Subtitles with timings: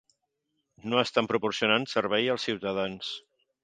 [0.93, 3.17] No estan proporcionant servei als ciutadans.